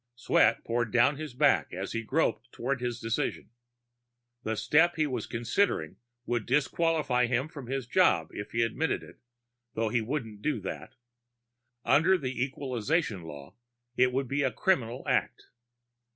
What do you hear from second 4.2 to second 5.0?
The step